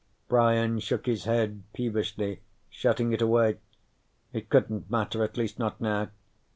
Brian 0.27 0.79
shook 0.79 1.05
his 1.05 1.25
head 1.25 1.61
peevishly, 1.73 2.41
shutting 2.71 3.13
it 3.13 3.21
away. 3.21 3.59
It 4.33 4.49
couldn't 4.49 4.89
matter, 4.89 5.23
at 5.23 5.37
least 5.37 5.59
not 5.59 5.79
now. 5.79 6.09